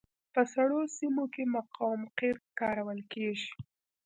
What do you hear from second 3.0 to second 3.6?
کیږي